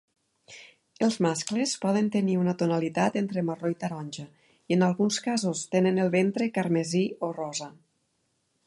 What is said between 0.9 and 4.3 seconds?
Els mascles poden tenir una tonalitat entre marró i taronja i,